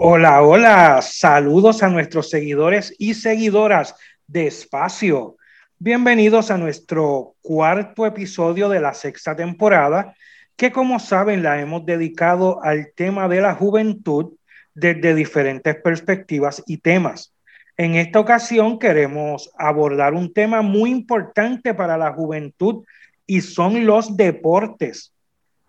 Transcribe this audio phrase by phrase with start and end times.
[0.00, 3.96] Hola, hola, saludos a nuestros seguidores y seguidoras
[4.28, 5.36] de Espacio.
[5.80, 10.14] Bienvenidos a nuestro cuarto episodio de la sexta temporada,
[10.54, 14.34] que como saben la hemos dedicado al tema de la juventud
[14.72, 17.34] desde diferentes perspectivas y temas.
[17.76, 22.84] En esta ocasión queremos abordar un tema muy importante para la juventud
[23.26, 25.12] y son los deportes.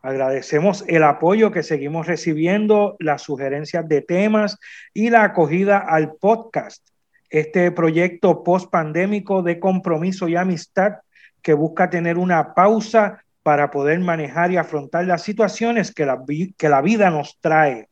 [0.01, 4.57] Agradecemos el apoyo que seguimos recibiendo, las sugerencias de temas
[4.93, 6.87] y la acogida al podcast.
[7.29, 10.99] Este proyecto post-pandémico de compromiso y amistad
[11.41, 17.09] que busca tener una pausa para poder manejar y afrontar las situaciones que la, vida
[17.09, 17.89] nos trae.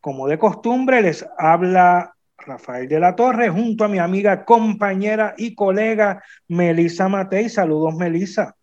[0.00, 5.54] Como de costumbre, les habla Rafael de la Torre junto a mi amiga, compañera y
[5.54, 7.48] colega Melisa Matei.
[7.48, 8.54] Saludos, Melisa.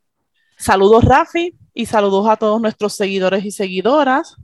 [0.57, 4.37] Saludos, Rafi, y saludos a todos nuestros seguidores y seguidoras.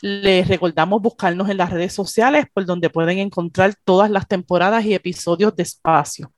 [0.00, 4.94] Les recordamos buscarnos en las redes sociales por donde pueden encontrar todas las temporadas y
[4.94, 6.32] episodios de Espacio.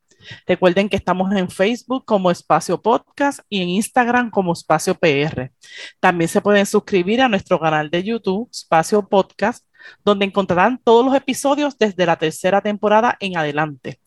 [0.46, 5.52] Recuerden que estamos en Facebook como Espacio Podcast y en Instagram como Espacio PR.
[6.00, 9.64] También se pueden suscribir a nuestro canal de YouTube, Espacio Podcast,
[10.04, 14.00] donde encontrarán todos los episodios desde la tercera temporada en adelante.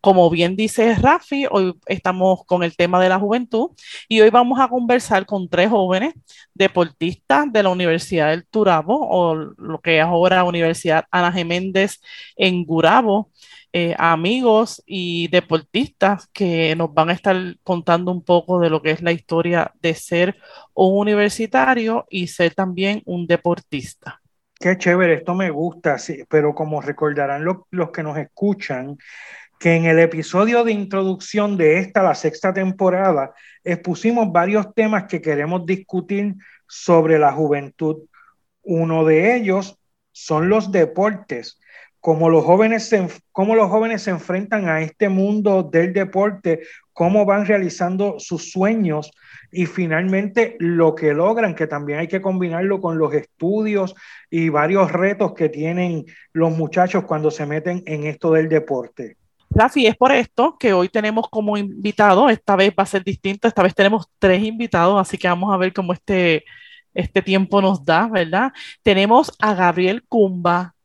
[0.00, 3.70] Como bien dice Rafi, hoy estamos con el tema de la juventud
[4.08, 6.14] y hoy vamos a conversar con tres jóvenes
[6.54, 12.00] deportistas de la Universidad del Turabo o lo que es ahora Universidad Ana Geméndez
[12.36, 13.30] en Gurabo.
[13.78, 18.92] Eh, amigos y deportistas que nos van a estar contando un poco de lo que
[18.92, 20.38] es la historia de ser
[20.72, 24.22] un universitario y ser también un deportista.
[24.58, 25.98] Qué chévere, esto me gusta,
[26.30, 28.96] pero como recordarán los que nos escuchan,
[29.60, 35.20] que en el episodio de introducción de esta, la sexta temporada, expusimos varios temas que
[35.20, 36.34] queremos discutir
[36.66, 38.04] sobre la juventud.
[38.62, 39.78] Uno de ellos
[40.12, 41.60] son los deportes,
[42.06, 46.60] cómo los jóvenes se, cómo los jóvenes se enfrentan a este mundo del deporte,
[46.92, 49.10] cómo van realizando sus sueños
[49.50, 53.96] y finalmente lo que logran, que también hay que combinarlo con los estudios
[54.30, 59.16] y varios retos que tienen los muchachos cuando se meten en esto del deporte.
[59.50, 63.48] Rafi, es por esto que hoy tenemos como invitado, esta vez va a ser distinto,
[63.48, 66.44] esta vez tenemos tres invitados, así que vamos a ver cómo este,
[66.94, 68.52] este tiempo nos da, ¿verdad?
[68.84, 70.75] Tenemos a Gabriel Cumba,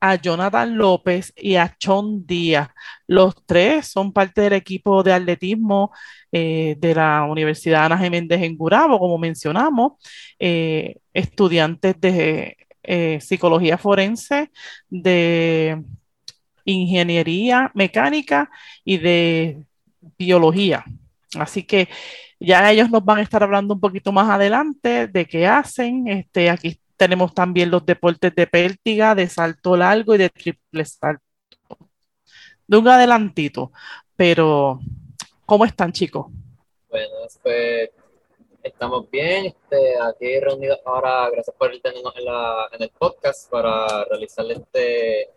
[0.00, 2.68] a Jonathan López y a Chon Díaz.
[3.06, 5.92] Los tres son parte del equipo de atletismo
[6.32, 9.92] eh, de la Universidad Ana Geméndez en Gurabo, como mencionamos,
[10.38, 14.50] eh, estudiantes de eh, psicología forense,
[14.88, 15.82] de
[16.64, 18.50] ingeniería mecánica
[18.84, 19.62] y de
[20.18, 20.84] biología.
[21.38, 21.88] Así que
[22.40, 26.08] ya ellos nos van a estar hablando un poquito más adelante de qué hacen.
[26.08, 31.24] Este, aquí tenemos también los deportes de pértiga, de salto largo y de triple salto.
[32.66, 33.72] De un adelantito,
[34.14, 34.78] pero
[35.46, 36.26] ¿cómo están chicos?
[36.90, 37.08] Bueno,
[37.42, 37.88] pues
[38.62, 42.28] estamos bien, este, aquí reunidos ahora, gracias por tenernos en,
[42.74, 45.30] en el podcast para realizar este,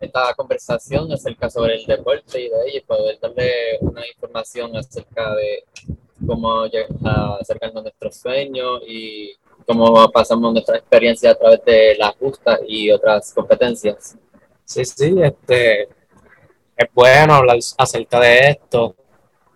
[0.00, 5.34] esta conversación acerca sobre el deporte y de ello, y poder darle una información acerca
[5.34, 5.64] de
[6.26, 6.64] cómo
[7.40, 9.32] acercando nuestros sueños y
[9.70, 14.16] cómo pasamos nuestra experiencia a través de la justa y otras competencias.
[14.64, 15.82] Sí, sí, este,
[16.76, 18.96] es bueno hablar acerca de esto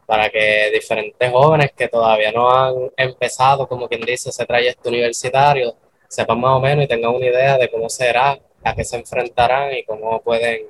[0.06, 5.74] para que diferentes jóvenes que todavía no han empezado, como quien dice, ese trayecto universitario,
[6.06, 9.74] sepan más o menos y tengan una idea de cómo será, a qué se enfrentarán
[9.74, 10.66] y cómo pueden,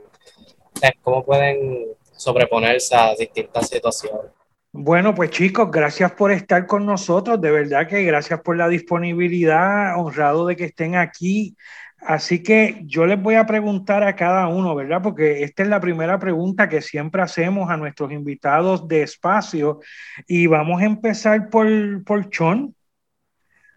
[0.80, 4.30] eh, cómo pueden sobreponerse a distintas situaciones.
[4.76, 7.40] Bueno, pues chicos, gracias por estar con nosotros.
[7.40, 11.56] De verdad que gracias por la disponibilidad, honrado de que estén aquí.
[11.98, 15.00] Así que yo les voy a preguntar a cada uno, ¿verdad?
[15.00, 19.78] Porque esta es la primera pregunta que siempre hacemos a nuestros invitados de espacio.
[20.26, 21.68] Y vamos a empezar por,
[22.02, 22.74] por Chon.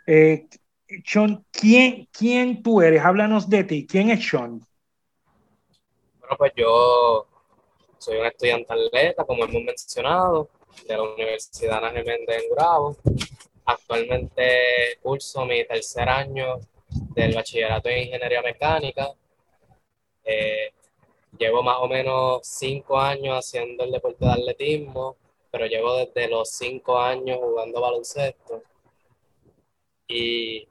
[0.08, 0.48] Eh,
[1.52, 3.06] ¿quién, ¿quién tú eres?
[3.06, 3.86] Háblanos de ti.
[3.86, 4.66] ¿Quién es Chon?
[6.22, 7.28] Bueno, pues yo
[8.00, 10.50] soy un estudiante atleta, como hemos mencionado
[10.86, 12.98] de la Universidad Ana Jiménez en Bravo.
[13.66, 16.60] Actualmente curso mi tercer año
[17.16, 19.14] del bachillerato en ingeniería mecánica.
[20.24, 20.72] Eh,
[21.38, 25.18] llevo más o menos cinco años haciendo el deporte de atletismo,
[25.52, 28.64] pero llevo desde los cinco años jugando baloncesto.
[30.08, 30.68] Y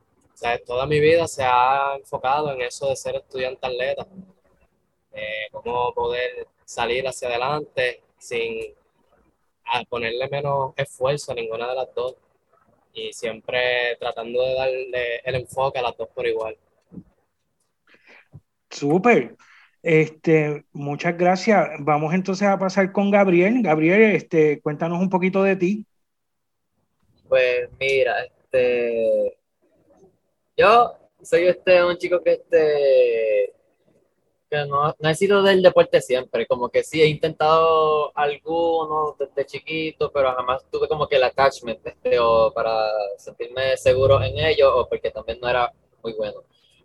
[0.66, 4.06] toda mi vida se ha enfocado en eso de ser estudiante atleta,
[5.12, 8.74] eh, cómo poder salir hacia adelante sin
[9.88, 12.16] ponerle menos esfuerzo a ninguna de las dos
[12.92, 16.56] y siempre tratando de darle el enfoque a las dos por igual.
[18.70, 19.36] Súper.
[19.82, 21.68] Este, muchas gracias.
[21.80, 23.62] Vamos entonces a pasar con Gabriel.
[23.62, 25.86] Gabriel, este, cuéntanos un poquito de ti.
[27.28, 29.36] Pues mira, este,
[30.56, 33.55] yo soy este un chico que este
[34.48, 39.46] que no, no, he sido del deporte siempre, como que sí he intentado algunos desde
[39.46, 42.88] chiquito, pero jamás tuve como que el attachment este, o para
[43.18, 45.72] sentirme seguro en ello o porque también no era
[46.02, 46.42] muy bueno.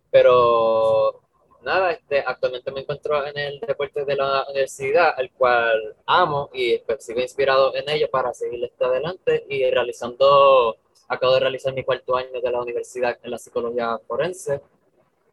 [0.09, 1.21] Pero
[1.63, 6.79] nada, este, actualmente me encuentro en el deporte de la universidad, el cual amo y
[6.79, 10.77] pues, sigo inspirado en ello para seguir este adelante y realizando,
[11.07, 14.61] acabo de realizar mi cuarto año de la universidad en la psicología forense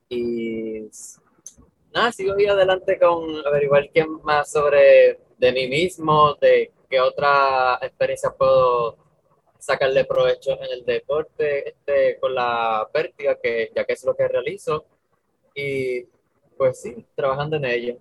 [0.09, 0.89] y
[1.93, 7.79] nada, sigo ahí adelante con averiguar qué más sobre de mí mismo, de qué otra
[7.83, 8.97] experiencia puedo
[9.59, 14.29] sacarle provecho en el deporte este, con la pértiga, que ya que es lo que
[14.29, 14.87] realizo.
[15.55, 16.05] Y
[16.57, 17.99] pues sí, trabajando en ello.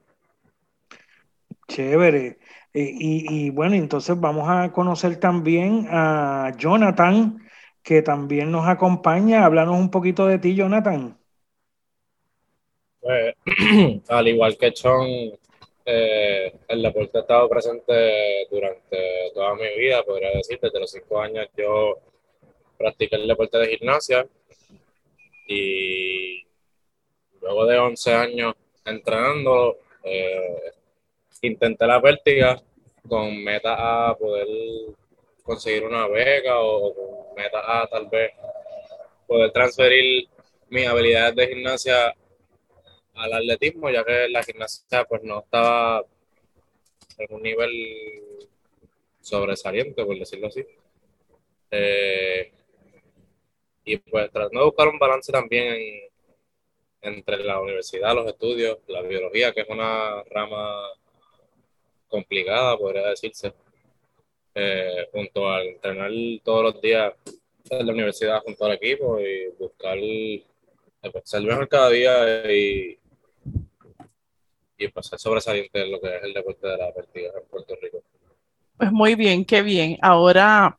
[1.67, 2.39] Chévere.
[2.73, 7.39] Y, y, bueno, entonces vamos a conocer también a Jonathan,
[7.81, 9.45] que también nos acompaña.
[9.45, 11.17] Háblanos un poquito de ti, Jonathan.
[13.07, 13.35] Pues,
[14.09, 15.07] al igual que Chon,
[15.85, 21.21] eh, el deporte ha estado presente durante toda mi vida, podría decir, desde los cinco
[21.21, 21.99] años yo
[22.77, 24.27] practiqué el deporte de gimnasia
[25.47, 26.45] y
[27.39, 30.73] luego de 11 años entrenando, eh,
[31.43, 32.61] intenté la vértiga
[33.07, 34.47] con meta a poder
[35.43, 38.33] conseguir una beca o con meta a tal vez
[39.25, 40.27] poder transferir
[40.67, 42.13] mis habilidades de gimnasia
[43.17, 46.05] al atletismo, ya que la gimnasia pues no estaba
[47.17, 47.71] en un nivel
[49.21, 50.65] sobresaliente, por decirlo así.
[51.71, 52.51] Eh,
[53.83, 56.09] y pues tratando de buscar un balance también
[57.01, 60.89] entre la universidad, los estudios, la biología, que es una rama
[62.07, 63.53] complicada, podría decirse,
[64.55, 66.11] eh, junto al entrenar
[66.43, 67.13] todos los días
[67.69, 70.43] en la universidad junto al equipo y buscar eh,
[71.11, 72.97] pues, ser mejor cada día y,
[74.77, 78.03] y pues en lo que es el deporte de la vertiga en Puerto Rico.
[78.77, 79.97] Pues muy bien, qué bien.
[80.01, 80.77] Ahora,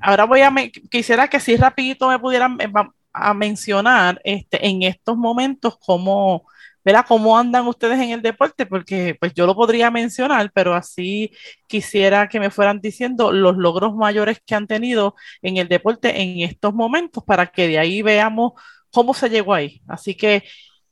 [0.00, 0.52] ahora voy a,
[0.90, 2.72] quisiera que si rapidito me pudieran eh,
[3.12, 6.46] a mencionar este, en estos momentos cómo,
[6.84, 7.04] ¿verdad?
[7.06, 11.32] cómo andan ustedes en el deporte, porque pues yo lo podría mencionar, pero así
[11.68, 16.40] quisiera que me fueran diciendo los logros mayores que han tenido en el deporte en
[16.40, 18.52] estos momentos para que de ahí veamos
[18.90, 19.80] cómo se llegó ahí.
[19.86, 20.44] Así que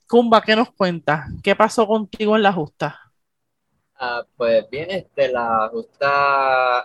[0.09, 1.27] Kumba, ¿qué nos cuenta?
[1.43, 2.99] ¿Qué pasó contigo en la justa?
[3.95, 6.79] Ah, pues bien, este, la justa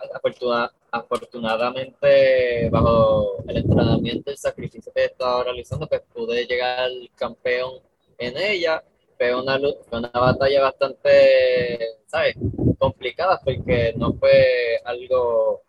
[0.93, 7.81] afortunadamente bajo el entrenamiento y el sacrificio que he estado realizando, pues pude llegar campeón
[8.19, 8.85] en ella.
[9.17, 12.37] Fue una, fue una batalla bastante, ¿sabes?
[12.79, 15.63] Complicada porque no fue algo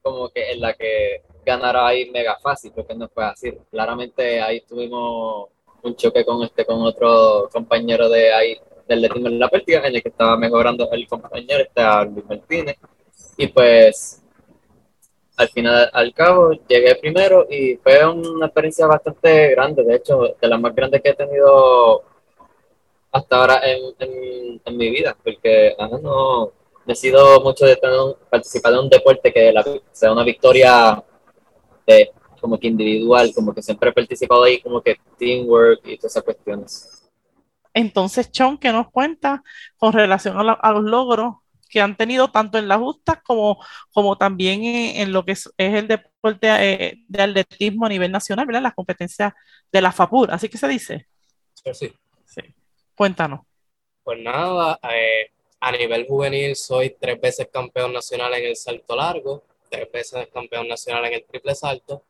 [0.00, 3.52] como que en la que ganara ahí mega fácil, porque no fue así.
[3.70, 5.50] Claramente ahí tuvimos
[5.82, 8.58] un choque con este con otro compañero de ahí
[8.88, 12.76] del Team en la partida en el que estaba mejorando el compañero este Luis Martínez.
[13.36, 14.22] Y pues
[15.36, 19.82] al final al cabo llegué primero y fue una experiencia bastante grande.
[19.82, 22.02] De hecho de las más grandes que he tenido
[23.10, 26.52] hasta ahora en, en, mi vida porque no
[26.86, 27.78] he sido mucho de
[28.30, 29.52] participar en un deporte que
[29.92, 31.02] sea una victoria
[31.86, 32.10] de
[32.42, 36.24] como que individual, como que siempre he participado ahí, como que teamwork y todas esas
[36.24, 37.08] cuestiones.
[37.72, 39.42] Entonces, Chon, ¿qué nos cuenta
[39.78, 41.36] con relación a, los logros
[41.70, 45.88] que han tenido tanto en las justas como, como también en, lo que es, el
[45.88, 48.62] deporte eh, de atletismo a nivel nacional, ¿verdad?
[48.62, 49.32] Las competencias
[49.70, 51.06] de la FAPUR, ¿así que se dice?
[51.72, 51.94] Sí.
[52.26, 52.42] sí.
[52.94, 53.40] Cuéntanos.
[54.02, 55.30] Pues nada, eh,
[55.60, 60.68] a nivel juvenil soy tres veces campeón nacional en el salto largo, tres veces campeón
[60.68, 62.02] nacional en el triple salto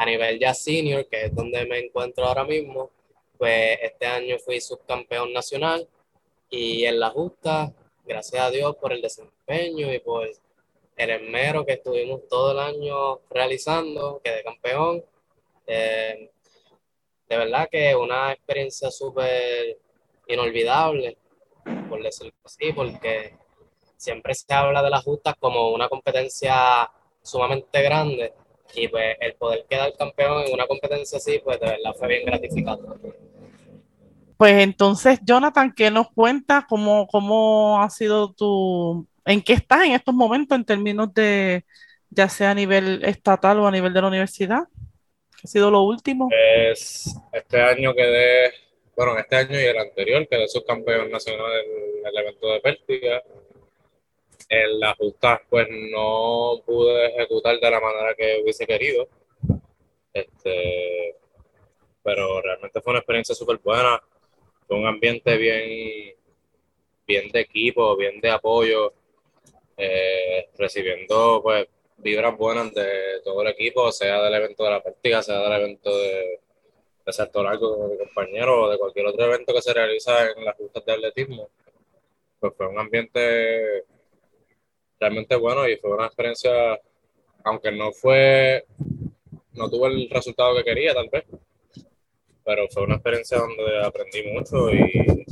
[0.00, 2.90] a nivel ya senior, que es donde me encuentro ahora mismo,
[3.36, 5.86] pues este año fui subcampeón nacional
[6.48, 7.70] y en la justa,
[8.06, 10.26] gracias a Dios por el desempeño y por
[10.96, 15.04] el esmero que estuvimos todo el año realizando, quedé campeón.
[15.66, 16.30] Eh,
[17.28, 19.76] de verdad que una experiencia súper
[20.28, 21.18] inolvidable,
[21.90, 23.36] por decirlo así, porque
[23.98, 26.90] siempre se habla de las justas como una competencia
[27.22, 28.32] sumamente grande
[28.74, 32.24] y pues el poder quedar campeón en una competencia así, pues de verdad fue bien
[32.24, 32.86] gratificante.
[34.36, 36.66] Pues entonces, Jonathan, ¿qué nos cuenta?
[36.68, 41.64] ¿Cómo, cómo ha sido tu, en qué estás en estos momentos en términos de,
[42.08, 44.62] ya sea a nivel estatal o a nivel de la universidad?
[45.32, 46.28] ¿Qué ha sido lo último?
[46.28, 48.52] Pues este año quedé,
[48.96, 53.22] bueno, este año y el anterior quedé subcampeón nacional en el evento de Pértiga
[54.50, 59.08] en las justas pues no pude ejecutar de la manera que hubiese querido.
[60.12, 61.16] Este,
[62.02, 64.02] pero realmente fue una experiencia súper buena.
[64.66, 66.16] Fue un ambiente bien,
[67.06, 68.92] bien de equipo, bien de apoyo,
[69.76, 75.22] eh, recibiendo pues vibras buenas de todo el equipo, sea del evento de la práctica,
[75.22, 76.40] sea del evento de,
[77.06, 80.44] de Salto Largo con mi compañero o de cualquier otro evento que se realiza en
[80.44, 81.50] las justas de atletismo.
[82.40, 83.84] Pues fue un ambiente
[85.00, 86.78] realmente bueno y fue una experiencia,
[87.44, 88.66] aunque no fue,
[89.54, 91.24] no tuve el resultado que quería tal vez,
[92.44, 95.24] pero fue una experiencia donde aprendí mucho y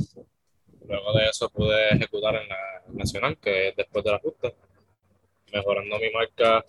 [0.87, 4.51] luego de eso pude ejecutar en la nacional, que es después de la justa,
[5.53, 6.65] mejorando mi marca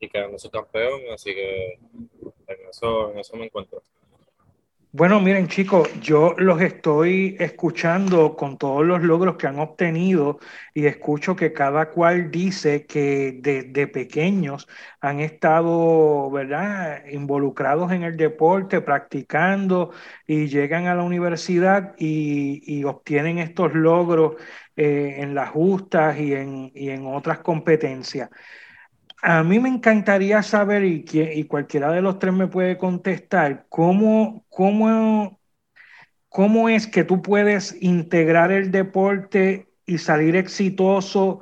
[0.00, 3.82] y quedando su campeón, así que en eso, en eso me encuentro.
[4.92, 10.38] Bueno, miren chicos, yo los estoy escuchando con todos los logros que han obtenido
[10.72, 14.66] y escucho que cada cual dice que desde pequeños
[15.02, 19.92] han estado, ¿verdad?, involucrados en el deporte, practicando
[20.26, 24.36] y llegan a la universidad y, obtienen estos logros
[24.76, 28.30] eh, en las justas y en, y en otras competencias.
[29.22, 34.44] A mí me encantaría saber, y, y cualquiera de los tres me puede contestar, cómo,
[34.48, 35.40] cómo,
[36.28, 41.40] cómo es que tú puedes integrar el deporte y salir exitoso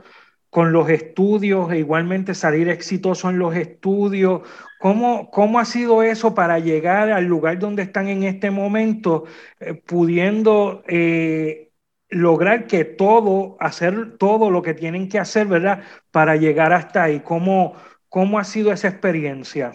[0.50, 4.42] con los estudios e igualmente salir exitoso en los estudios.
[4.78, 9.24] ¿Cómo, cómo ha sido eso para llegar al lugar donde están en este momento,
[9.58, 11.63] eh, pudiendo eh,
[12.14, 15.83] lograr que todo, hacer todo lo que tienen que hacer, ¿verdad?
[16.11, 17.21] Para llegar hasta ahí.
[17.21, 17.75] ¿Cómo,
[18.09, 19.73] cómo ha sido esa experiencia?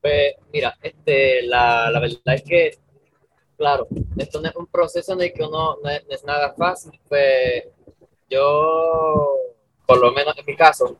[0.00, 2.78] Pues mira, este, la, la verdad es que,
[3.56, 6.92] claro, esto no es un proceso en el que uno no es, nada fácil.
[7.08, 7.64] Pues
[8.28, 9.36] yo,
[9.86, 10.96] por lo menos en mi caso,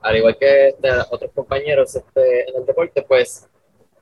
[0.00, 3.48] al igual que este, otros compañeros este, en el deporte, pues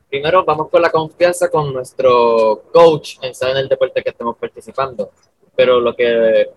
[0.08, 5.12] primero vamos con la confianza con nuestro coach en, el deporte que estemos participando
[5.60, 6.48] pero lo que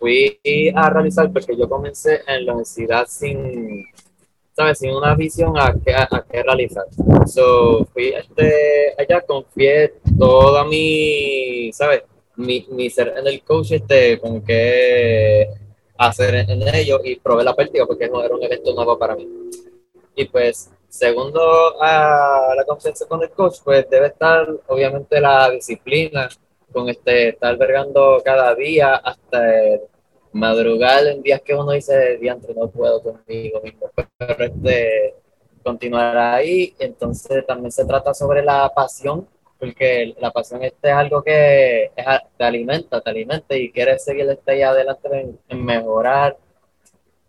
[0.00, 0.40] fui
[0.74, 3.84] a realizar, porque yo comencé en la universidad sin,
[4.52, 4.80] ¿sabes?
[4.80, 6.86] Sin una visión a qué, a, qué realizar.
[7.24, 12.02] So, fui este, allá, confié toda mi, ¿sabes?
[12.34, 15.46] Mi, mi ser en el coach, este, con qué
[15.96, 19.28] hacer en, ello y probé la práctica porque no era un evento nuevo para mí.
[20.16, 26.28] Y pues, segundo a la confianza con el coach, pues debe estar obviamente la disciplina,
[26.76, 29.40] con este, estar albergando cada día hasta
[30.30, 35.14] madrugar en días que uno dice, diantre, no puedo conmigo mismo, pero este,
[35.64, 36.74] continuar ahí.
[36.78, 39.26] Entonces también se trata sobre la pasión,
[39.58, 41.92] porque la pasión este es algo que
[42.36, 46.36] te alimenta, te alimenta y quieres seguir este adelante en, mejorar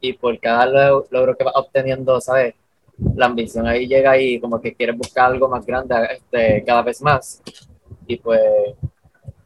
[0.01, 0.65] y por cada
[1.09, 2.53] logro que vas obteniendo, ¿sabes?
[3.15, 7.01] La ambición ahí llega y como que quieres buscar algo más grande este, cada vez
[7.01, 7.41] más.
[8.05, 8.41] Y pues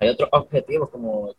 [0.02, 1.34] hay otros objetivos como...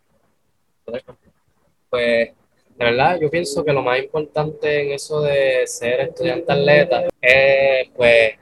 [1.89, 2.31] Pues,
[2.75, 7.89] de verdad, yo pienso que lo más importante en eso de ser estudiante atleta es,
[7.95, 8.33] pues,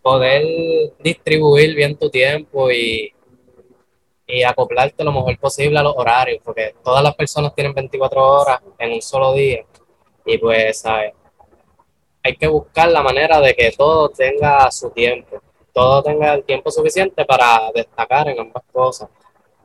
[0.00, 0.42] poder
[1.00, 3.12] distribuir bien tu tiempo y,
[4.26, 8.60] y acoplarte lo mejor posible a los horarios, porque todas las personas tienen 24 horas
[8.78, 9.64] en un solo día.
[10.24, 11.12] Y pues, ¿sabes?
[12.22, 15.42] Hay que buscar la manera de que todo tenga su tiempo,
[15.72, 19.08] todo tenga el tiempo suficiente para destacar en ambas cosas.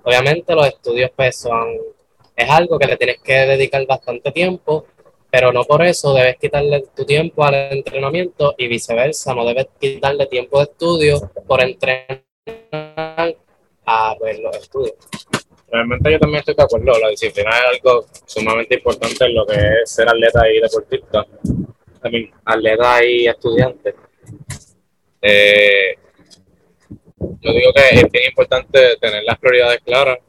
[0.06, 1.48] Obviamente los estudios pues
[2.36, 4.86] es algo que le tienes que dedicar bastante tiempo,
[5.32, 10.28] pero no por eso debes quitarle tu tiempo al entrenamiento y viceversa, no debes quitarle
[10.28, 12.24] tiempo de estudio por entrenar
[13.86, 14.94] a pues, los estudios.
[15.72, 19.56] Realmente yo también estoy de acuerdo, la disciplina es algo sumamente importante en lo que
[19.56, 21.26] es ser atleta y deportista,
[22.00, 23.96] también atleta y estudiante.
[25.20, 25.98] Eh,
[27.18, 30.20] yo digo que es bien importante tener las prioridades claras.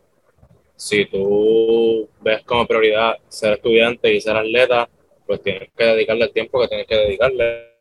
[0.77, 4.89] Si tú ves como prioridad ser estudiante y ser atleta,
[5.27, 7.77] pues tienes que dedicarle el tiempo que tienes que dedicarle.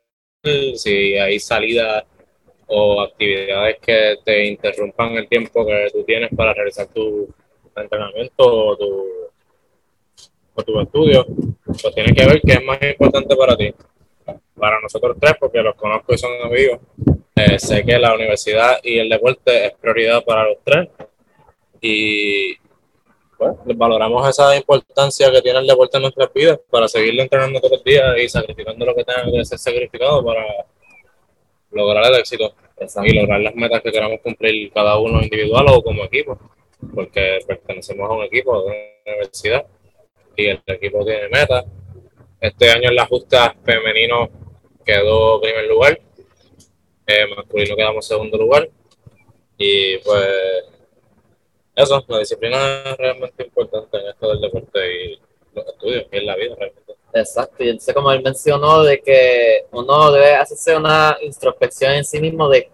[0.75, 2.05] Si hay salida
[2.67, 7.27] o actividades que te interrumpan el tiempo que tú tienes para realizar tu
[7.75, 9.05] entrenamiento o tu,
[10.55, 11.25] o tu estudio,
[11.65, 13.73] pues tienes que ver qué es más importante para ti.
[14.55, 16.79] Para nosotros tres, porque los conozco y son amigos,
[17.35, 20.89] eh, sé que la universidad y el deporte es prioridad para los tres.
[21.81, 22.55] Y
[23.37, 27.73] pues, valoramos esa importancia que tiene el deporte en nuestras vidas para seguirlo entrenando todos
[27.73, 30.45] los días y sacrificando lo que tenga que ser sacrificado para
[31.71, 32.53] lograr el éxito.
[33.03, 36.37] Y lograr las metas que queramos cumplir cada uno individual o como equipo,
[36.93, 38.75] porque pertenecemos a un equipo de una
[39.07, 39.65] universidad
[40.35, 41.65] y el equipo tiene metas.
[42.41, 44.29] Este año en la justa femenino
[44.85, 45.99] quedó primer lugar,
[47.07, 48.69] eh, masculino quedamos segundo lugar
[49.57, 50.27] y pues
[51.75, 55.19] eso, la disciplina es realmente importante en esto del deporte y
[55.53, 56.93] los estudios y en la vida realmente.
[57.13, 62.19] Exacto, y entonces como él mencionó de que uno debe hacerse una introspección en sí
[62.19, 62.69] mismo de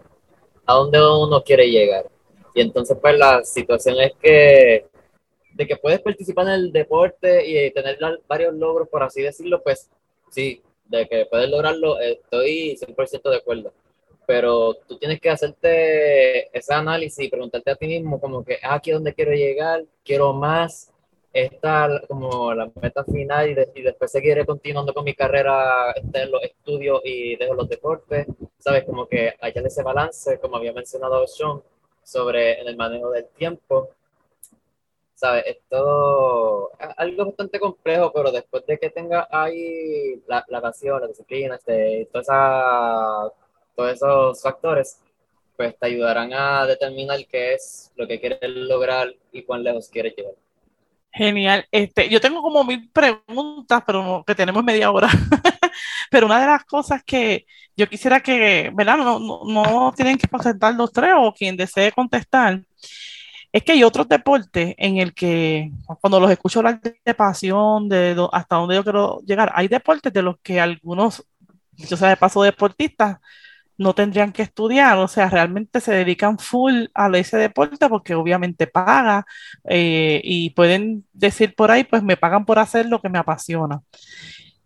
[0.66, 2.06] a dónde uno quiere llegar.
[2.54, 4.86] Y entonces pues la situación es que
[5.54, 9.90] de que puedes participar en el deporte y tener varios logros, por así decirlo, pues
[10.30, 13.72] sí, de que puedes lograrlo, estoy 100% de acuerdo.
[14.26, 18.74] Pero tú tienes que hacerte ese análisis y preguntarte a ti mismo como que, ah,
[18.74, 20.92] aquí es donde quiero llegar, quiero más,
[21.32, 26.42] esta como la meta final y, y, después seguiré continuando con mi carrera en los
[26.42, 28.26] estudios y dejo los deportes,
[28.58, 28.84] ¿sabes?
[28.84, 31.62] Como que hallar ese balance, como había mencionado Sean,
[32.02, 33.90] sobre el manejo del tiempo,
[35.14, 35.44] ¿sabes?
[35.46, 41.06] Es todo algo bastante complejo, pero después de que tenga ahí la, la pasión, la
[41.06, 43.32] disciplina, este, toda esa,
[43.74, 45.00] todos esos factores,
[45.56, 50.14] pues te ayudarán a determinar qué es lo que quieres lograr y cuán lejos quieres
[50.16, 50.34] llegar.
[51.14, 51.66] Genial.
[51.70, 55.08] Este, yo tengo como mil preguntas, pero que tenemos media hora.
[56.10, 58.96] pero una de las cosas que yo quisiera que, ¿verdad?
[58.96, 62.62] No, no, tienen que contestar los tres o quien desee contestar.
[63.52, 65.70] Es que hay otros deportes en el que,
[66.00, 70.22] cuando los escucho hablar de pasión, de hasta dónde yo quiero llegar, hay deportes de
[70.22, 71.22] los que algunos,
[71.76, 73.18] yo sé, de paso deportistas,
[73.78, 78.66] no tendrían que estudiar, o sea, realmente se dedican full a ese deporte porque obviamente
[78.66, 79.26] paga
[79.68, 83.82] eh, y pueden decir por ahí, pues me pagan por hacer lo que me apasiona.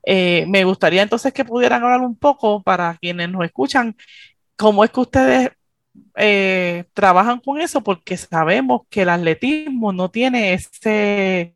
[0.05, 3.97] Eh, me gustaría entonces que pudieran hablar un poco para quienes nos escuchan,
[4.57, 5.51] cómo es que ustedes
[6.15, 11.56] eh, trabajan con eso, porque sabemos que el atletismo no tiene ese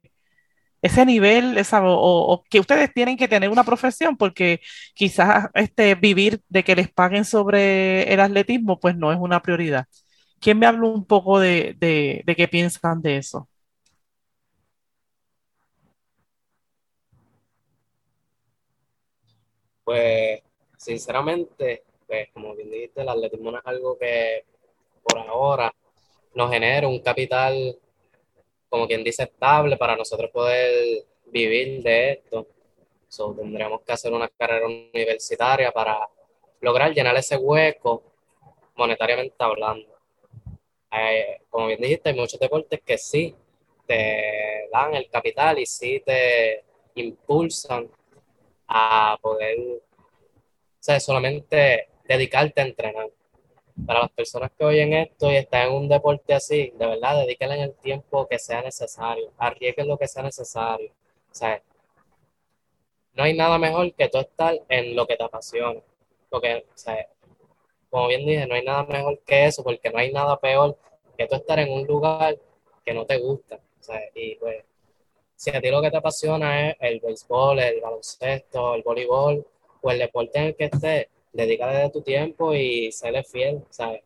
[0.82, 4.60] ese nivel, o, que ustedes tienen que tener una profesión, porque
[4.94, 9.86] quizás este, vivir de que les paguen sobre el atletismo, pues no es una prioridad.
[10.40, 13.48] ¿Quién me habló un poco de, de, de qué piensan de eso?
[19.84, 20.40] Pues,
[20.78, 24.44] sinceramente, pues, como bien dijiste, el atletismo no es algo que
[25.02, 25.72] por ahora
[26.34, 27.78] nos genera un capital
[28.70, 32.46] como quien dice, estable para nosotros poder vivir de esto.
[33.08, 36.08] So, tendríamos que hacer una carrera universitaria para
[36.60, 38.04] lograr llenar ese hueco
[38.76, 39.88] monetariamente hablando.
[40.92, 43.34] Eh, como bien dijiste, hay muchos deportes que sí
[43.86, 47.90] te dan el capital y sí te impulsan
[48.68, 49.82] a poder, o
[50.78, 53.10] sea, solamente dedicarte a entrenar
[53.86, 57.62] para las personas que oyen esto y están en un deporte así, de verdad, dedíquenle
[57.62, 60.90] el tiempo que sea necesario, arriesguen lo que sea necesario.
[61.30, 61.62] O sea,
[63.14, 65.80] no hay nada mejor que tú estar en lo que te apasiona.
[66.28, 67.06] Porque, o sea,
[67.90, 70.76] como bien dije, no hay nada mejor que eso, porque no hay nada peor
[71.18, 72.38] que tú estar en un lugar
[72.84, 73.56] que no te gusta.
[73.56, 74.64] O sea, y pues,
[75.36, 79.46] si a ti lo que te apasiona es el béisbol, el baloncesto, el voleibol
[79.82, 84.02] o el deporte en el que estés, dedícale de tu tiempo y séle fiel, ¿sabes?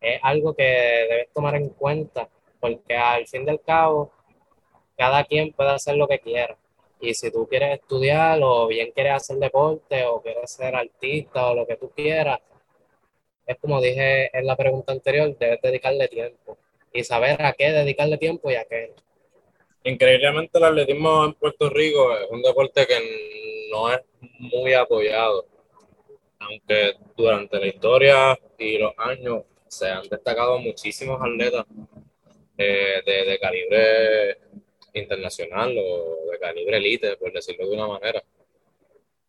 [0.00, 2.28] Es algo que debes tomar en cuenta,
[2.60, 4.12] porque al fin del cabo,
[4.96, 6.56] cada quien puede hacer lo que quiera.
[7.00, 11.54] Y si tú quieres estudiar o bien quieres hacer deporte o quieres ser artista o
[11.54, 12.40] lo que tú quieras,
[13.46, 16.58] es como dije en la pregunta anterior, debes dedicarle tiempo
[16.92, 18.92] y saber a qué dedicarle tiempo y a qué.
[19.84, 24.00] Increíblemente el atletismo en Puerto Rico es un deporte que no es
[24.40, 25.46] muy apoyado
[26.48, 31.66] aunque durante la historia y los años se han destacado muchísimos atletas
[32.56, 34.38] eh, de, calibre
[34.94, 38.22] internacional o de calibre elite, por decirlo de una manera.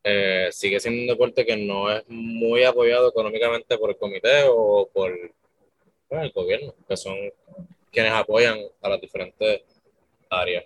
[0.04, 4.90] Eh, sigue siendo un deporte que no es muy apoyado económicamente por el comité o
[4.92, 7.16] por el gobierno, que son
[7.92, 9.62] quienes apoyan a las diferentes
[10.30, 10.66] áreas.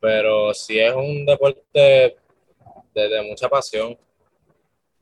[0.00, 2.16] Pero si es un deporte
[2.94, 3.98] de mucha pasión,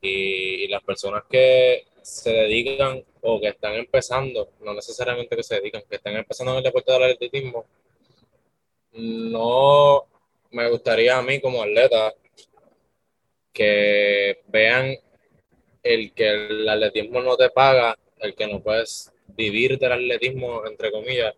[0.01, 5.83] y, las personas que se dedican o que están empezando, no necesariamente que se dedican,
[5.89, 7.65] que están empezando en el deporte del atletismo,
[8.93, 10.05] no
[10.51, 12.13] me gustaría a mí como atleta
[13.53, 14.95] que vean
[15.83, 20.91] el que el atletismo no te paga, el que no puedes vivir del atletismo, entre
[20.91, 21.33] comillas,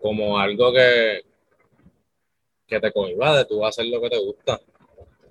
[0.00, 1.22] como algo que,
[2.66, 4.60] que te cohiba de tú hacer lo que te gusta.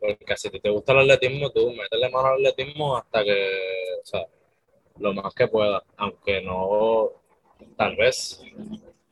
[0.04, 3.52] Porque si te gusta el atletismo, tú métele mano al atletismo hasta que,
[4.02, 4.28] o sea,
[5.00, 7.10] lo más que pueda, aunque no,
[7.78, 8.44] tal vez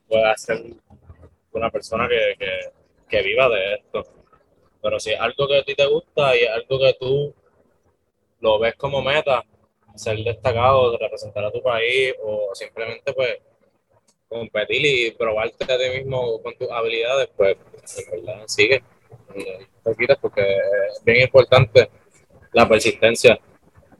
[0.09, 0.61] pueda ser
[1.53, 2.59] una persona que, que,
[3.07, 4.03] que viva de esto.
[4.81, 7.33] Pero si es algo que a ti te gusta y es algo que tú
[8.41, 9.45] lo ves como meta,
[9.95, 13.37] ser destacado, representar a tu país o simplemente pues
[14.27, 17.55] competir y probarte a ti mismo con tus habilidades, pues
[17.97, 18.83] en verdad sigue.
[20.21, 21.89] Porque es bien importante
[22.53, 23.39] la persistencia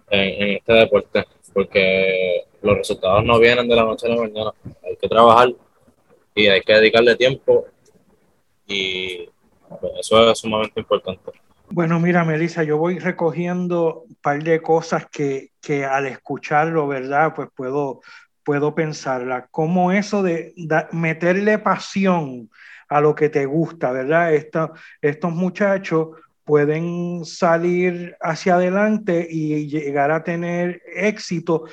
[0.10, 4.52] en, en, este deporte, porque los resultados no vienen de la noche a la mañana.
[4.84, 5.50] Hay que trabajar
[6.36, 7.66] y hay que dedicarle tiempo
[8.68, 9.30] y
[9.80, 11.32] pues, eso es sumamente importante.
[11.70, 17.34] Bueno, mira, Melissa, yo voy recogiendo un par de cosas que, que al escucharlo, ¿verdad?
[17.34, 18.02] Pues puedo,
[18.44, 19.48] puedo pensarla.
[19.52, 20.54] Como eso de
[20.92, 22.50] meterle pasión
[22.92, 24.34] a lo que te gusta, ¿verdad?
[24.34, 26.10] estos muchachos
[26.44, 31.64] pueden salir hacia adelante y llegar a tener éxito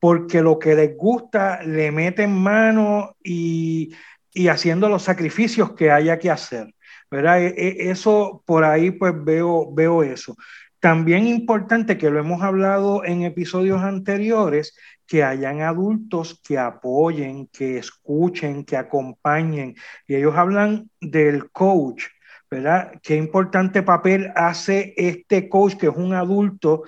[0.00, 3.94] porque lo que les gusta le meten mano y,
[4.32, 6.74] y haciendo los sacrificios que haya que hacer.
[7.08, 7.40] ¿verdad?
[7.40, 10.36] E, e, eso por ahí pues veo, veo eso.
[10.84, 17.78] También importante que lo hemos hablado en episodios anteriores, que hayan adultos que apoyen, que
[17.78, 19.76] escuchen, que acompañen.
[20.06, 22.04] Y ellos hablan del coach,
[22.50, 23.00] ¿verdad?
[23.02, 26.82] Qué importante papel hace este coach, que es un adulto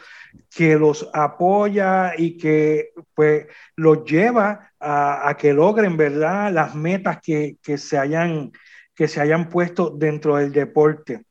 [0.55, 6.53] que los apoya y que pues los lleva a, que logren, ¿verdad?
[6.53, 8.53] Las metas que, que se hayan
[8.95, 11.25] que se hayan puesto dentro del deporte.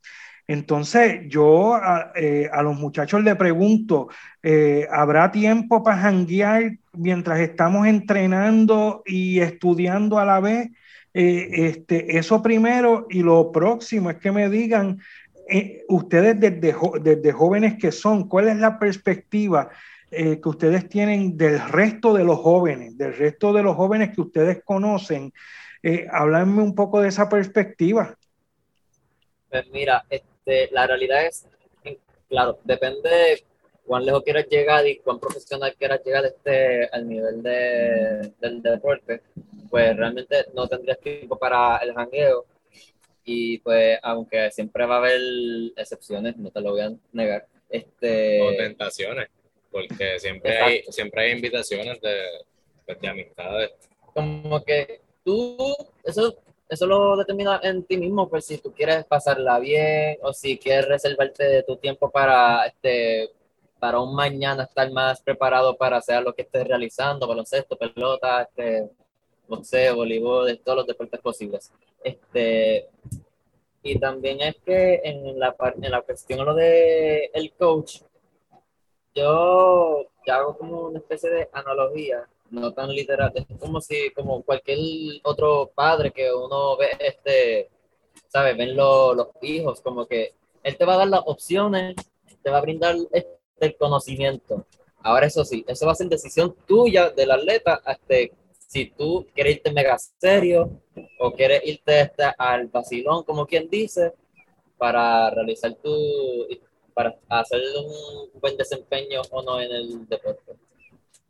[0.48, 4.10] Entonces, yo a, eh, los muchachos le pregunto,
[4.44, 10.70] eh, ¿habrá tiempo para janguear mientras estamos entrenando y estudiando a la vez?
[11.14, 15.00] Eh, este, eso primero y lo próximo es que me digan,
[15.88, 19.70] ustedes desde, desde, jóvenes que son, ¿cuál es la perspectiva
[20.10, 24.64] que ustedes tienen del resto de los jóvenes, del resto de los jóvenes que ustedes
[24.64, 25.32] conocen?
[25.88, 28.18] Eh, un poco de esa perspectiva.
[29.50, 30.04] Pues mira,
[30.72, 31.48] la realidad es,
[32.30, 33.44] claro, depende de
[33.86, 39.22] cuán lejos quieras llegar y cuán profesional quieras llegar este, al nivel de, del deporte,
[39.70, 42.46] pues realmente no tendrías tiempo para el jangueo.
[43.24, 45.22] Y pues, aunque siempre va a haber
[45.76, 47.48] excepciones, no te lo voy a negar.
[47.70, 48.42] Este...
[48.42, 49.30] O tentaciones,
[49.72, 52.16] porque siempre hay, siempre hay invitaciones de,
[52.86, 53.72] pues, de amistades.
[54.14, 55.58] Como que tú,
[56.04, 60.58] eso, eso lo determina en ti mismo, pues si tú quieres pasarla bien o si
[60.58, 63.30] quieres reservarte de tu tiempo para, este,
[63.80, 68.90] para un mañana estar más preparado para hacer lo que estés realizando, baloncesto, pelota, este,
[69.48, 71.72] boxeo, voleibol, todos los deportes posibles.
[72.04, 72.88] Este,
[73.84, 78.02] y también es que en la, en la cuestión lo de coach,
[79.14, 83.32] yo, yo hago como una especie de analogía no tan literal.
[83.60, 84.80] Como si, como cualquier
[85.24, 87.70] otro padre que uno ve, este,
[88.28, 88.58] ¿sabes?
[88.58, 91.96] Ven los hijos, como que él te va a dar las opciones,
[92.42, 94.66] te va a brindar este conocimiento.
[95.04, 98.32] Ahora, eso sí, eso va a ser decisión tuya del atleta, este,
[98.68, 100.82] si tú quieres irte mega serio
[101.20, 104.14] o quieres irte este, al vacilón, como quien dice,
[104.78, 105.92] para realizar tu,
[106.94, 110.45] para hacer un buen desempeño o no en el deporte.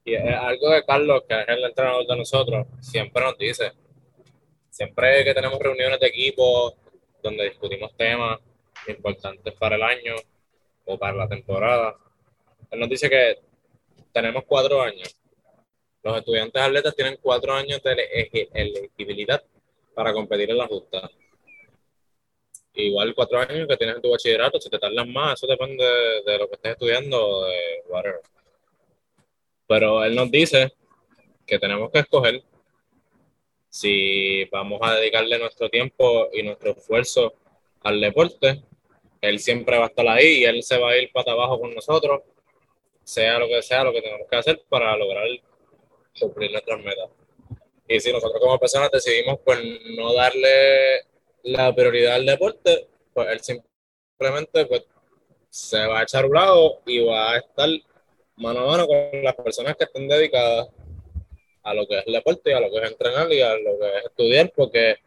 [0.08, 3.72] Y es algo de Carlos, que es el entrenador de nosotros, siempre nos dice.
[4.70, 6.76] Siempre que tenemos reuniones de equipo
[7.24, 8.40] donde discutimos temas
[8.88, 10.14] importantes para el año
[10.86, 11.98] o para la temporada,
[12.70, 13.40] él nos dice que
[14.14, 15.18] tenemos cuatro años.
[16.04, 19.44] Los estudiantes atletas tienen cuatro años de elegibilidad
[19.96, 21.10] para competir en la justa.
[22.76, 26.32] Igual cuatro años que tienes en tu bachillerato, si te tardas más, eso depende de,
[26.32, 28.22] de lo que estés estudiando de whatever.
[29.68, 30.74] Pero él nos dice
[31.46, 32.44] que tenemos que escoger
[33.70, 37.34] si vamos a dedicarle nuestro tiempo y nuestro esfuerzo
[37.82, 38.64] al deporte.
[39.22, 41.74] Él siempre va a estar ahí y él se va a ir para abajo con
[41.74, 42.22] nosotros,
[43.04, 45.28] sea lo que sea lo que tenemos que hacer para lograr
[46.20, 47.10] cumplir nuestras metas.
[47.88, 49.60] Y si nosotros como personas decidimos pues
[49.98, 51.02] no darle
[51.44, 54.86] la prioridad al deporte, pues él simplemente pues
[55.50, 57.70] se va a echar a un lado y va a estar
[58.38, 60.68] mano a mano con las personas que estén dedicadas
[61.64, 63.80] a lo que es el deporte y a lo que es entrenar y a lo
[63.80, 64.98] que es estudiar, porque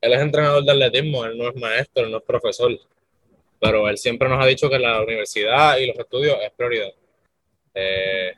[0.00, 2.72] él es entrenador de atletismo, él no es maestro, él no es profesor,
[3.60, 6.90] pero él siempre nos ha dicho que la universidad y los estudios es prioridad.
[7.74, 8.32] Eh,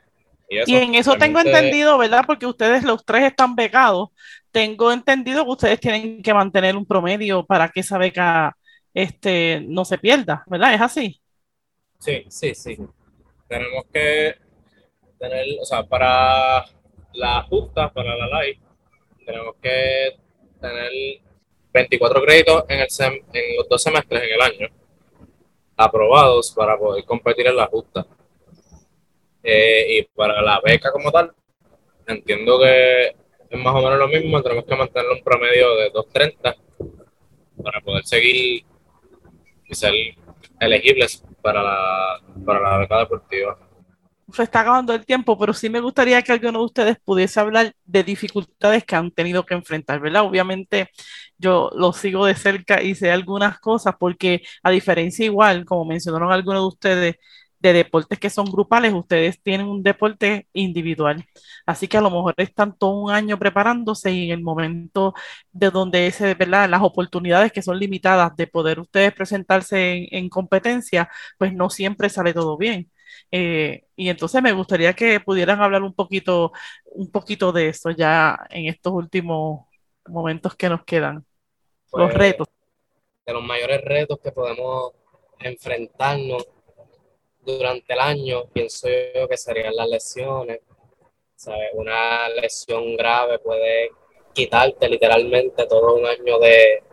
[0.49, 2.25] y, en eso tengo entendido, ¿verdad?
[2.27, 4.09] Porque ustedes los tres están becados.
[4.51, 8.57] Tengo entendido que ustedes tienen que mantener un promedio para que esa beca
[8.93, 10.73] este, no se pierda, ¿verdad?
[10.73, 11.21] ¿Es así?
[11.99, 12.77] Sí, sí, sí.
[13.51, 14.33] Tenemos que
[15.19, 16.63] tener, o sea, para
[17.11, 18.57] la justa, para la LAI,
[19.25, 20.15] tenemos que
[20.61, 20.89] tener
[21.73, 22.87] 24 créditos en, el
[23.33, 24.67] en los dos semestres en el año
[25.75, 28.07] aprobados para poder competir en la justa.
[29.43, 31.33] Eh, y para la beca como tal,
[32.07, 33.07] entiendo que
[33.49, 36.55] es más o menos lo mismo, tenemos que mantener un promedio de 2.30
[37.61, 38.63] para poder seguir
[39.65, 39.93] y ser
[40.61, 43.57] elegibles para la, para la beca deportiva.
[44.31, 47.73] Se está acabando el tiempo, pero sí me gustaría que alguno de ustedes pudiese hablar
[47.83, 50.23] de dificultades que han tenido que enfrentar, ¿verdad?
[50.23, 50.89] Obviamente
[51.37, 56.31] yo lo sigo de cerca y sé algunas cosas porque a diferencia igual, como mencionaron
[56.31, 57.15] algunos de ustedes,
[57.61, 61.25] de deportes que son grupales, ustedes tienen un deporte individual.
[61.65, 65.13] Así que a lo mejor están todo un año preparándose y en el momento
[65.51, 66.69] de donde ese, ¿verdad?
[66.69, 72.33] las oportunidades que son limitadas de poder ustedes presentarse en, competencia, pues no siempre sale
[72.33, 72.91] todo bien.
[73.31, 76.51] Eh, y entonces me gustaría que pudieran hablar un poquito,
[76.85, 79.67] un poquito de eso ya en estos últimos
[80.07, 81.25] momentos que nos quedan.
[81.93, 82.47] los pues, retos.
[83.25, 84.93] De los mayores retos que podemos
[85.39, 86.47] enfrentarnos
[87.45, 90.59] durante el año, pienso yo que serían las lesiones.
[91.41, 91.69] ¿sabes?
[91.73, 93.89] Una lesión grave puede
[94.31, 96.83] quitarte literalmente todo un año de,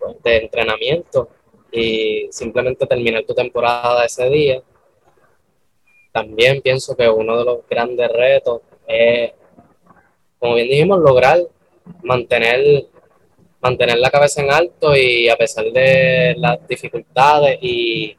[0.00, 1.28] pues, de entrenamiento
[1.70, 4.62] y simplemente terminar tu temporada ese día.
[6.10, 9.32] También pienso que uno de los grandes retos es,
[10.38, 11.40] como bien dijimos, lograr
[12.02, 12.86] mantener,
[13.60, 18.16] mantener la cabeza en alto y a pesar de las dificultades y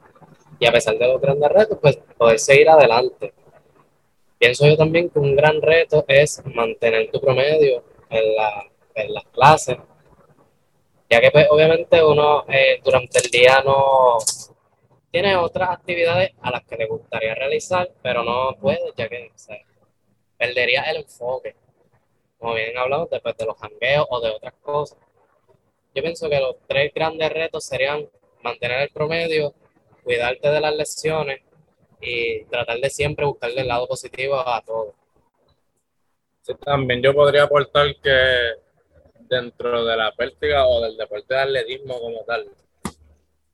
[0.60, 3.32] y a pesar de los grandes retos, pues poder seguir adelante.
[4.38, 9.24] Pienso yo también que un gran reto es mantener tu promedio en, la, en las
[9.26, 9.78] clases,
[11.08, 14.18] ya que pues, obviamente uno eh, durante el día no
[15.10, 19.32] tiene otras actividades a las que le gustaría realizar, pero no puede, ya que
[20.38, 21.56] perdería el enfoque.
[22.38, 24.98] Como bien hablado, después de los jangueos o de otras cosas.
[25.94, 28.08] Yo pienso que los tres grandes retos serían
[28.42, 29.52] mantener el promedio,
[30.02, 31.40] cuidarte de las lesiones
[32.00, 34.94] y tratar de siempre buscarle el lado positivo a todo.
[36.64, 38.54] También yo podría aportar que
[39.28, 42.48] dentro de la pértiga o del deporte de atletismo como tal,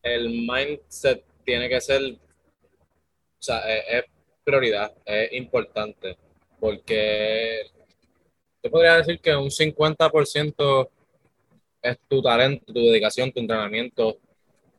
[0.02, 4.04] el mindset tiene que ser, o sea, es,
[4.42, 6.16] prioridad, es importante,
[6.60, 7.62] porque
[8.62, 10.88] yo podría decir que un 50%
[11.82, 14.18] es tu talento, tu dedicación, tu entrenamiento,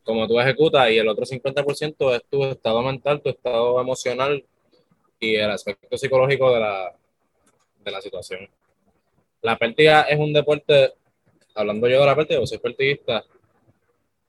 [0.08, 4.44] como tú ejecutas y el otro 50% es tu estado mental, tu estado emocional
[5.20, 6.96] y el aspecto psicológico de la,
[7.84, 8.50] de la situación.
[9.42, 10.94] La pértiga es un deporte,
[11.54, 13.26] hablando yo de la pértiga, yo soy pértiguista,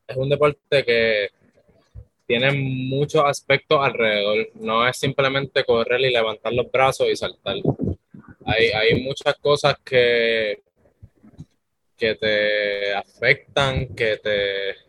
[0.09, 1.29] es un deporte que
[2.27, 4.49] tiene muchos aspectos alrededor.
[4.55, 7.57] No es simplemente correr y levantar los brazos y saltar.
[8.45, 10.61] Hay, hay muchas cosas que,
[11.97, 14.88] que te afectan, que te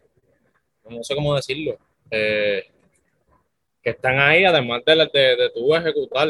[0.90, 1.78] no sé cómo decirlo,
[2.12, 2.64] eh,
[3.82, 6.30] que están ahí además de, de, de tu ejecutar.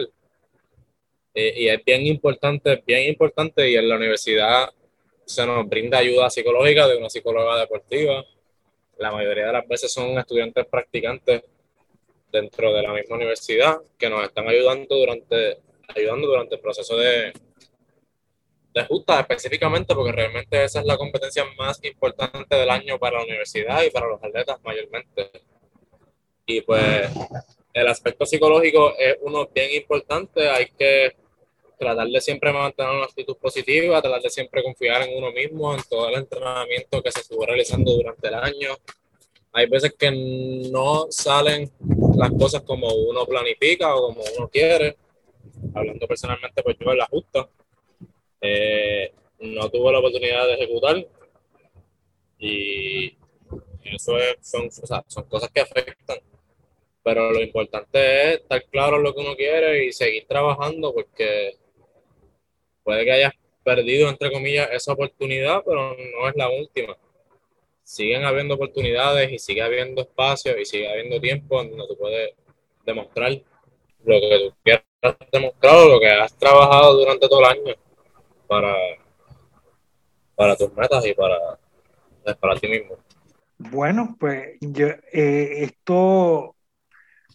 [1.34, 4.69] Eh, y es bien importante, bien importante, y en la universidad
[5.26, 8.26] se nos brinda ayuda psicológica de una psicóloga deportiva.
[8.98, 11.43] La mayoría de las veces son estudiantes practicantes
[12.32, 15.60] dentro de la misma universidad que nos están ayudando durante,
[15.95, 17.32] ayudando durante el proceso de,
[18.73, 23.23] de justa específicamente porque realmente esa es la competencia más importante del año para la
[23.23, 25.32] universidad y para los atletas mayormente.
[26.45, 27.10] Y pues
[27.73, 31.15] el aspecto psicológico es uno bien importante, hay que
[31.77, 35.82] tratar de siempre mantener una actitud positiva, tratar de siempre confiar en uno mismo, en
[35.89, 38.75] todo el entrenamiento que se estuvo realizando durante el año.
[39.53, 40.12] Hay veces que
[40.71, 41.71] no salen
[42.15, 44.97] las cosas como uno planifica o como uno quiere.
[45.73, 47.47] Hablando personalmente, pues yo en la justa,
[48.41, 51.08] eh, no tuvo la oportunidad de ejecutar
[52.38, 53.17] y
[53.84, 56.19] eso son, son cosas que afectan.
[57.04, 61.56] Pero lo importante es estar claro en lo que uno quiere y seguir trabajando porque
[62.84, 66.97] puede que hayas perdido, entre comillas, esa oportunidad, pero no es la última.
[67.84, 72.34] Siguen habiendo oportunidades y sigue habiendo espacio y sigue habiendo tiempo donde tú puedes
[72.86, 73.32] demostrar
[74.04, 74.84] lo que tú quieras
[75.32, 77.75] demostrar o lo que has trabajado durante todo el año
[78.50, 78.76] para,
[80.36, 81.38] para tus metas y para,
[82.40, 82.98] para ti mismo.
[83.60, 86.56] Bueno, pues yo, eh, esto,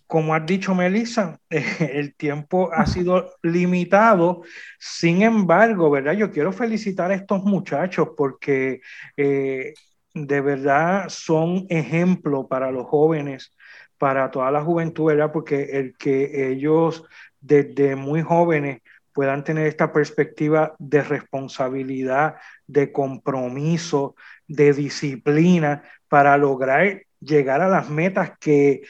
[0.09, 4.43] como has dicho Melissa, el tiempo ha sido limitado.
[4.79, 6.15] Sin embargo, ¿verdad?
[6.15, 8.81] Yo quiero felicitar a estos muchachos porque
[9.17, 9.75] eh,
[10.15, 13.55] de verdad son ejemplo para los jóvenes,
[13.99, 15.13] para toda la juventud.
[15.33, 17.05] Porque el que ellos
[17.41, 18.81] desde muy jóvenes
[19.15, 22.35] puedan tener esta perspectiva de responsabilidad,
[22.67, 24.17] de compromiso,
[24.49, 28.83] de disciplina para lograr llegar a las metas que,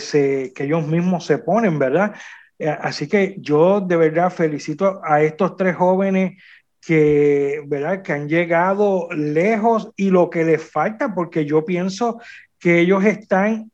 [0.00, 2.14] se, que ellos mismos se ponen, ¿verdad?
[2.58, 6.42] Eh, así que yo de verdad felicito a estos tres jóvenes
[6.80, 8.02] que, ¿verdad?
[8.02, 12.20] que han llegado lejos y lo que les falta, porque yo pienso
[12.58, 13.70] que ellos están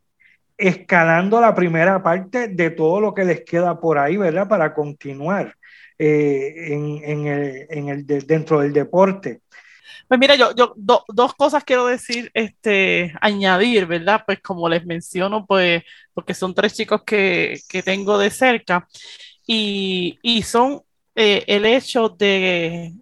[0.58, 4.48] escalando la primera parte de todo lo que les queda por ahí, ¿verdad?
[4.48, 5.54] Para continuar
[5.98, 9.40] eh, en, el, en el dentro del deporte.
[10.08, 14.22] Pues mira, yo, yo dos cosas quiero decir, este, añadir, ¿verdad?
[14.26, 18.86] Pues como les menciono, pues, porque son tres chicos que, que tengo de cerca
[19.46, 20.82] y, y son
[21.14, 22.92] eh, el hecho de,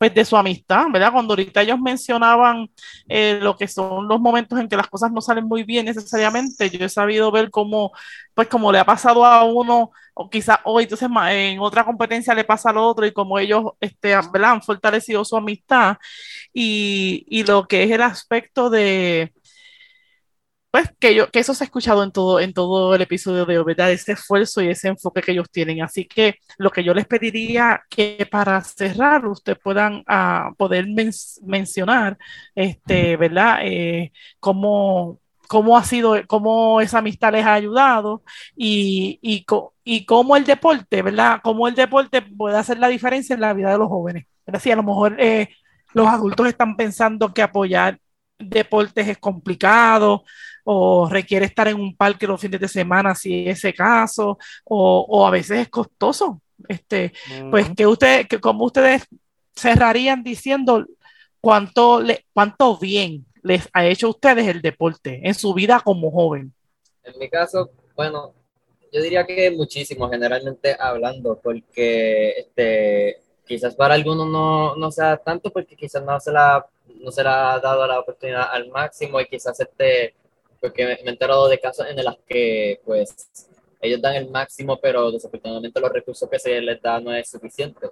[0.00, 1.12] pues de su amistad, ¿verdad?
[1.12, 2.70] Cuando ahorita ellos mencionaban
[3.06, 6.70] eh, lo que son los momentos en que las cosas no salen muy bien necesariamente,
[6.70, 7.92] yo he sabido ver cómo,
[8.32, 12.44] pues como le ha pasado a uno, o quizás hoy, entonces en otra competencia le
[12.44, 15.98] pasa al otro, y como ellos este, han fortalecido su amistad,
[16.50, 19.34] y, y lo que es el aspecto de
[20.70, 23.58] pues que, yo, que eso se ha escuchado en todo, en todo el episodio de
[23.58, 25.82] hoy, Ese esfuerzo y ese enfoque que ellos tienen.
[25.82, 30.86] Así que lo que yo les pediría que para cerrar ustedes puedan uh, poder
[31.42, 32.16] mencionar,
[32.54, 33.60] este, ¿verdad?
[33.64, 38.22] Eh, cómo, cómo ha sido, cómo esa amistad les ha ayudado
[38.56, 39.44] y, y,
[39.82, 41.40] y cómo el deporte, ¿verdad?
[41.42, 44.26] Cómo el deporte puede hacer la diferencia en la vida de los jóvenes.
[44.46, 44.60] ¿verdad?
[44.60, 45.48] Si a lo mejor eh,
[45.94, 47.98] los adultos están pensando que apoyar
[48.40, 50.24] deportes es complicado
[50.64, 55.06] o requiere estar en un parque los fines de semana si es ese caso o,
[55.08, 56.40] o a veces es costoso.
[56.68, 57.12] Este,
[57.50, 59.06] Pues que usted, que como ustedes
[59.54, 60.86] cerrarían diciendo
[61.40, 66.10] cuánto, le, cuánto bien les ha hecho a ustedes el deporte en su vida como
[66.10, 66.52] joven.
[67.02, 68.34] En mi caso, bueno,
[68.92, 75.50] yo diría que muchísimo, generalmente hablando, porque este, quizás para algunos no, no sea tanto,
[75.50, 76.66] porque quizás no se la
[77.00, 80.14] no se ha dado la oportunidad al máximo y quizás este,
[80.60, 83.48] porque me, he enterado de casos en los que pues
[83.80, 87.88] ellos dan el máximo, pero desafortunadamente los recursos que se les da no es suficiente.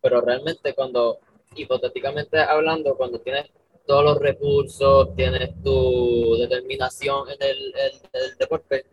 [0.00, 1.18] Pero realmente cuando,
[1.54, 3.46] hipotéticamente hablando, cuando tienes
[3.86, 7.74] todos los recursos, tienes tu determinación en el,
[8.12, 8.86] el, deporte,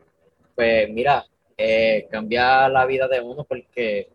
[0.56, 1.26] pues mira,
[1.58, 4.10] eh, cambia la vida de uno porque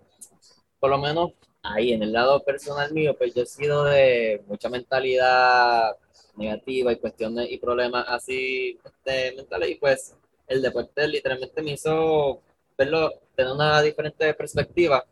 [0.79, 1.33] por lo menos
[1.75, 5.97] ahí en el lado personal mío, pues yo he sido de mucha mentalidad
[6.37, 10.15] negativa y cuestiones y problemas así este, mentales y pues
[10.47, 12.41] el deporte literalmente me hizo
[12.77, 15.05] verlo, tener una diferente perspectiva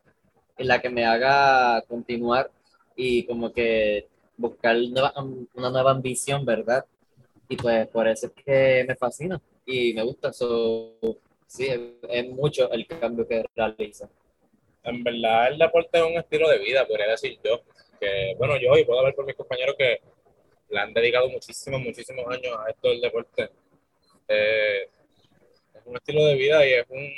[0.57, 2.51] en la que me haga continuar
[2.95, 4.77] y como que buscar
[5.55, 6.85] una nueva ambición, ¿verdad?
[7.49, 10.95] Y pues por eso es que me fascina y me gusta, eso
[11.47, 11.69] sí,
[12.09, 14.09] es mucho el cambio que realiza
[14.87, 17.61] en verdad el deporte es un estilo de vida, podría decir yo.
[18.01, 20.01] Que, bueno, yo y puedo hablar por mis compañeros que
[20.69, 23.51] le han dedicado muchísimos, muchísimos años a esto del deporte.
[24.29, 24.89] Eh,
[25.75, 27.09] es un estilo de vida y es un,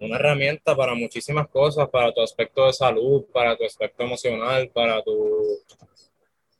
[0.00, 5.02] una herramienta para muchísimas cosas, para tu aspecto de salud, para tu aspecto emocional, para
[5.02, 5.60] tu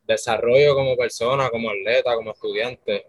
[0.04, 3.06] desarrollo como persona, como atleta, como estudiante.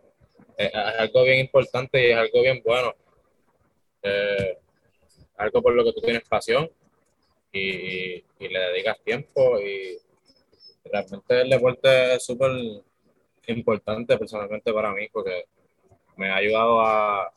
[0.57, 2.95] es algo bien importante y es algo bien bueno.
[4.01, 4.57] Eh,
[5.37, 6.69] algo por lo que tú tienes pasión
[7.51, 9.97] y, le dedicas tiempo y
[10.85, 12.51] realmente el deporte es súper
[13.47, 15.45] importante personalmente para mí porque
[16.15, 17.31] me ha ayudado a,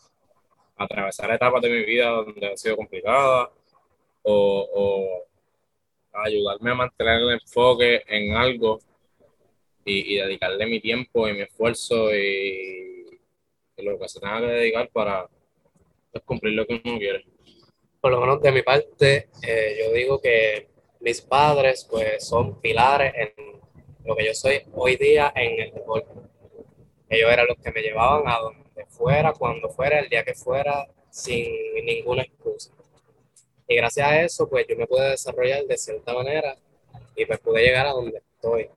[0.77, 3.51] atravesar etapas de mi vida donde han sido complicadas
[4.23, 5.25] o,
[6.13, 8.81] a ayudarme a mantener el enfoque en algo
[9.85, 13.21] y, dedicarle mi tiempo y mi esfuerzo y,
[13.79, 15.27] lo que se tenga que dedicar para
[16.13, 17.25] pues, cumplir lo que uno quiere
[18.01, 20.69] por lo menos de mi parte, eh, yo digo que
[21.01, 23.61] mis padres pues son pilares en
[24.05, 26.09] lo que yo soy hoy día en el deporte.
[27.09, 30.89] Ellos eran los que me llevaban a donde fuera, cuando fuera, el día que fuera,
[31.11, 31.53] sin
[31.85, 32.73] ninguna excusa.
[33.69, 36.57] Y gracias a eso, pues yo me pude desarrollar de cierta manera
[37.15, 38.71] y pues pude llegar a donde estoy.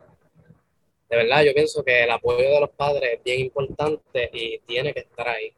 [1.10, 4.94] De verdad, yo pienso que el apoyo de los padres es bien importante y tiene
[4.94, 5.54] que estar ahí.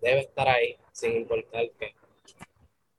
[0.00, 1.94] Debe estar ahí sin importar que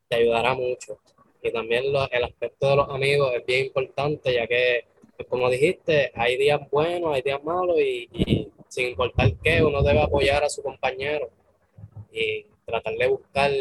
[0.09, 0.99] te ayudará mucho.
[1.41, 4.85] Y también el aspecto de los amigos es bien importante, ya que,
[5.15, 10.01] pues, como dijiste, hay días buenos, hay días malos y, sin importar qué, uno debe
[10.01, 11.29] apoyar a su compañero
[12.11, 13.51] y tratar de buscar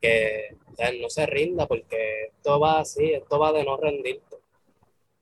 [0.00, 0.56] que
[1.00, 4.36] no se rinda, porque esto va así, esto va de no rendirte.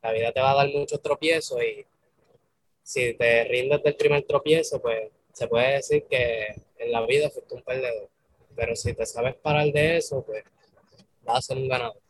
[0.02, 1.86] La vida te va a dar muchos tropiezos y
[2.82, 6.46] si te rindes del primer tropiezo, pues se puede decir que
[6.78, 8.11] en la vida fuiste un perdedor.
[8.54, 10.44] Pero si te sabes parar de eso, pues
[11.24, 12.02] vas a ser un ganador.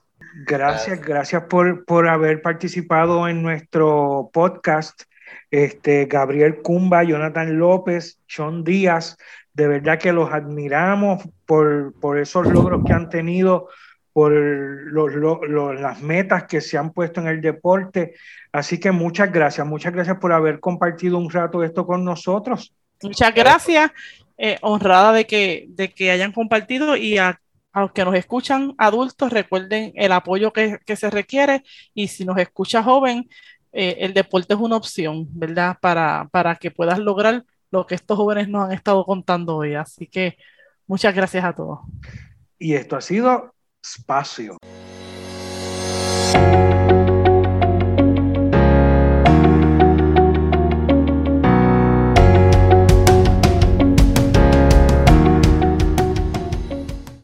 [0.47, 5.03] Gracias, gracias por, por haber participado en nuestro podcast.
[5.51, 9.16] Este, Gabriel Cumba, Jonathan López, Sean Díaz,
[9.53, 13.68] de verdad que los admiramos por, por esos logros que han tenido,
[14.12, 18.14] por los, las metas que se han puesto en el deporte.
[18.51, 22.74] Así que muchas gracias, muchas gracias por haber compartido un rato esto con nosotros.
[23.03, 23.90] Muchas gracias,
[24.38, 27.40] eh, honrada de que, de que hayan compartido y a,
[27.74, 32.36] los que nos escuchan adultos, recuerden el apoyo que, que se requiere y si nos
[32.36, 33.28] escucha joven,
[33.72, 35.78] eh, el deporte es una opción, ¿verdad?
[35.80, 39.74] Para, para que puedas lograr lo que estos jóvenes nos han estado contando hoy.
[39.74, 40.36] Así que
[40.86, 41.80] muchas gracias a todos.
[42.59, 44.59] Y esto ha sido Espacio.